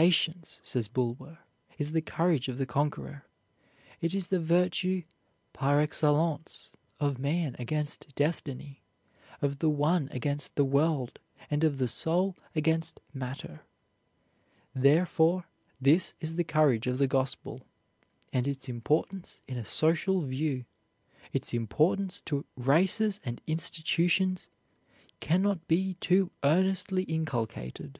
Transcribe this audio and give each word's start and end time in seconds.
"Patience," 0.00 0.60
says 0.62 0.86
Bulwer 0.86 1.40
"is 1.76 1.90
the 1.90 2.00
courage 2.00 2.46
of 2.46 2.56
the 2.56 2.66
conqueror; 2.66 3.24
it 4.00 4.14
is 4.14 4.28
the 4.28 4.38
virtue 4.38 5.02
par 5.52 5.80
excellence, 5.80 6.70
of 7.00 7.18
Man 7.18 7.56
against 7.58 8.14
Destiny 8.14 8.84
of 9.42 9.58
the 9.58 9.68
One 9.68 10.08
against 10.12 10.54
the 10.54 10.64
World, 10.64 11.18
and 11.50 11.64
of 11.64 11.78
the 11.78 11.88
Soul 11.88 12.36
against 12.54 13.00
Matter. 13.12 13.62
Therefore, 14.72 15.46
this 15.80 16.14
is 16.20 16.36
the 16.36 16.44
courage 16.44 16.86
of 16.86 16.98
the 16.98 17.08
Gospel; 17.08 17.66
and 18.32 18.46
its 18.46 18.68
importance 18.68 19.40
in 19.48 19.58
a 19.58 19.64
social 19.64 20.20
view 20.22 20.64
its 21.32 21.52
importance 21.52 22.20
to 22.26 22.44
races 22.56 23.18
and 23.24 23.40
institutions 23.48 24.46
cannot 25.18 25.66
be 25.66 25.94
too 25.94 26.30
earnestly 26.44 27.02
inculcated." 27.02 27.98